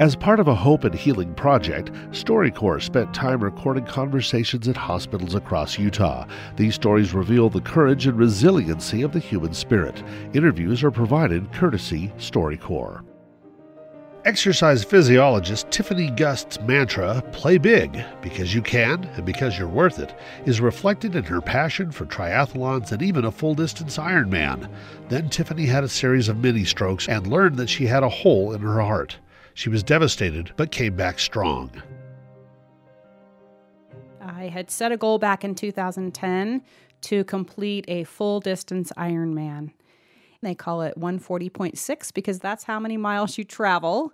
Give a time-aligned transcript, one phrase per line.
[0.00, 5.36] As part of a hope and healing project, StoryCorps spent time recording conversations at hospitals
[5.36, 6.26] across Utah.
[6.56, 10.02] These stories reveal the courage and resiliency of the human spirit.
[10.32, 13.04] Interviews are provided courtesy StoryCorps.
[14.24, 20.18] Exercise physiologist Tiffany Gust's mantra, play big, because you can and because you're worth it,
[20.44, 24.68] is reflected in her passion for triathlons and even a full distance Ironman.
[25.08, 28.54] Then Tiffany had a series of mini strokes and learned that she had a hole
[28.54, 29.18] in her heart.
[29.54, 31.70] She was devastated, but came back strong.
[34.20, 36.62] I had set a goal back in 2010
[37.02, 39.72] to complete a full distance Ironman.
[40.42, 44.12] They call it 140.6 because that's how many miles you travel,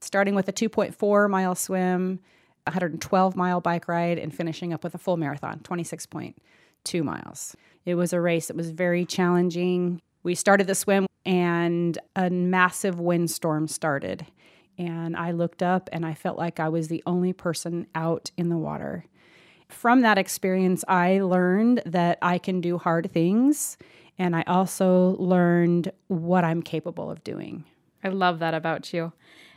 [0.00, 2.20] starting with a 2.4 mile swim,
[2.66, 7.54] 112 mile bike ride, and finishing up with a full marathon, 26.2 miles.
[7.84, 10.00] It was a race that was very challenging.
[10.22, 14.26] We started the swim and a massive windstorm started
[14.78, 18.48] and I looked up and I felt like I was the only person out in
[18.48, 19.04] the water.
[19.68, 23.76] From that experience, I learned that I can do hard things,
[24.18, 27.64] and I also learned what I'm capable of doing.
[28.02, 29.12] I love that about you.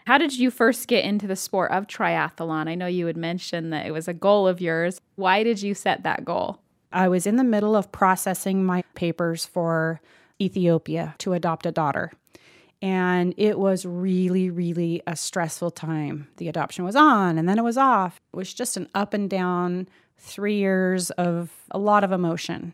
[0.07, 2.67] How did you first get into the sport of triathlon?
[2.67, 4.99] I know you had mentioned that it was a goal of yours.
[5.15, 6.59] Why did you set that goal?
[6.91, 10.01] I was in the middle of processing my papers for
[10.41, 12.11] Ethiopia to adopt a daughter.
[12.81, 16.27] And it was really, really a stressful time.
[16.37, 18.19] The adoption was on and then it was off.
[18.33, 19.87] It was just an up and down
[20.17, 22.73] three years of a lot of emotion.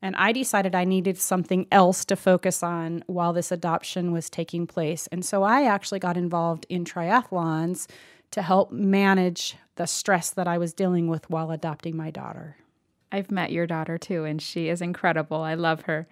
[0.00, 4.66] And I decided I needed something else to focus on while this adoption was taking
[4.66, 5.08] place.
[5.08, 7.88] And so I actually got involved in triathlons
[8.30, 12.56] to help manage the stress that I was dealing with while adopting my daughter.
[13.10, 15.40] I've met your daughter too, and she is incredible.
[15.40, 16.06] I love her.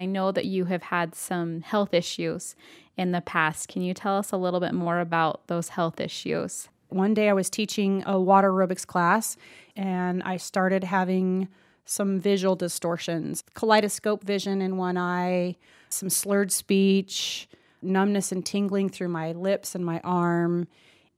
[0.00, 2.54] I know that you have had some health issues
[2.96, 3.68] in the past.
[3.68, 6.68] Can you tell us a little bit more about those health issues?
[6.88, 9.36] One day I was teaching a water aerobics class
[9.76, 11.48] and I started having
[11.84, 15.56] some visual distortions kaleidoscope vision in one eye,
[15.88, 17.48] some slurred speech,
[17.82, 20.68] numbness and tingling through my lips and my arm.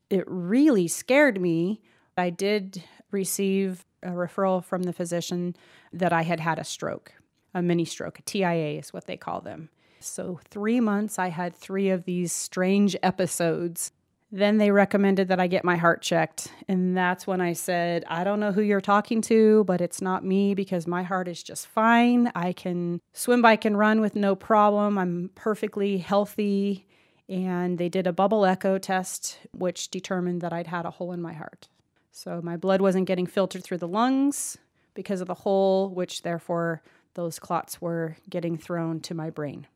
[0.09, 1.83] It really scared me.
[2.17, 5.55] I did receive a referral from the physician
[5.93, 7.13] that I had had a stroke
[7.55, 9.71] a mini stroke, a TIA is what they call them.
[10.01, 13.93] So, three months, I had three of these strange episodes.
[14.33, 16.53] Then they recommended that I get my heart checked.
[16.69, 20.25] And that's when I said, I don't know who you're talking to, but it's not
[20.25, 22.31] me because my heart is just fine.
[22.35, 24.99] I can swim, bike, and run with no problem.
[24.99, 26.87] I'm perfectly healthy.
[27.29, 31.21] And they did a bubble echo test, which determined that I'd had a hole in
[31.21, 31.69] my heart.
[32.13, 34.59] So my blood wasn't getting filtered through the lungs
[34.95, 36.83] because of the hole, which therefore
[37.15, 39.67] those clots were getting thrown to my brain.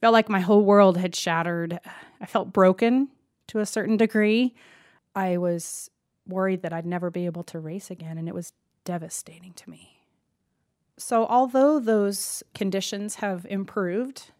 [0.00, 1.78] Felt like my whole world had shattered.
[2.20, 3.08] I felt broken
[3.48, 4.54] to a certain degree.
[5.14, 5.90] I was
[6.26, 8.52] worried that I'd never be able to race again, and it was
[8.84, 10.00] devastating to me.
[10.98, 14.30] So, although those conditions have improved,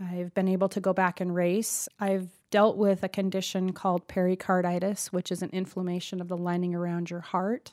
[0.00, 1.88] I've been able to go back and race.
[2.00, 7.10] I've dealt with a condition called pericarditis, which is an inflammation of the lining around
[7.10, 7.72] your heart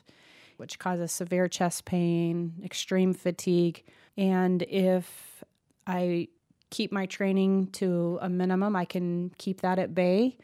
[0.62, 3.82] which causes severe chest pain, extreme fatigue.
[4.16, 5.42] And if
[5.88, 6.28] I
[6.70, 10.38] keep my training to a minimum, I can keep that at bay.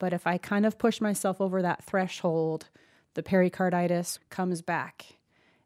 [0.00, 2.68] But if I kind of push myself over that threshold,
[3.14, 5.18] the pericarditis comes back.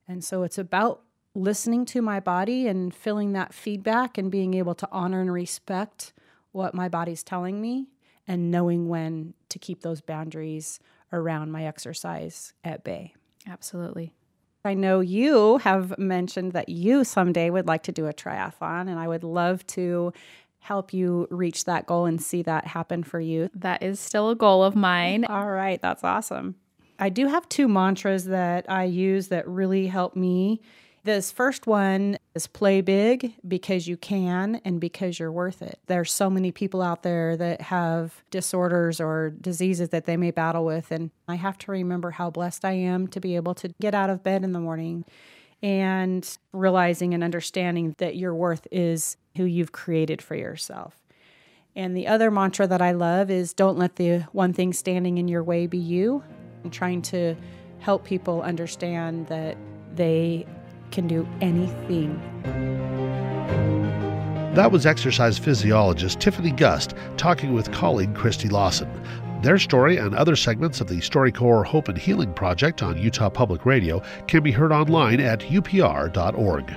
[0.06, 1.00] And so it's about
[1.34, 6.12] listening to my body and feeling that feedback and being able to honor and respect
[6.52, 7.88] what my body's telling me
[8.28, 10.78] and knowing when to keep those boundaries
[11.10, 13.14] around my exercise at bay.
[13.46, 14.12] Absolutely.
[14.64, 18.98] I know you have mentioned that you someday would like to do a triathlon, and
[18.98, 20.12] I would love to
[20.60, 23.50] help you reach that goal and see that happen for you.
[23.54, 25.26] That is still a goal of mine.
[25.26, 26.54] All right, that's awesome.
[26.98, 30.62] I do have two mantras that I use that really help me
[31.02, 35.78] this first one is play big because you can and because you're worth it.
[35.86, 40.64] There's so many people out there that have disorders or diseases that they may battle
[40.64, 40.90] with.
[40.90, 44.10] And I have to remember how blessed I am to be able to get out
[44.10, 45.04] of bed in the morning
[45.62, 50.96] and realizing and understanding that your worth is who you've created for yourself.
[51.76, 55.28] And the other mantra that I love is don't let the one thing standing in
[55.28, 56.22] your way be you.
[56.64, 57.36] I'm trying to
[57.78, 59.56] help people understand that
[59.94, 60.46] they
[60.94, 62.18] can do anything.
[64.54, 68.88] That was exercise physiologist Tiffany Gust talking with colleague Christy Lawson.
[69.42, 73.66] Their story and other segments of the StoryCorps Hope and Healing Project on Utah Public
[73.66, 76.74] Radio can be heard online at upr.org.